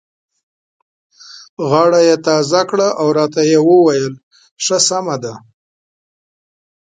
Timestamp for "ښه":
4.63-4.77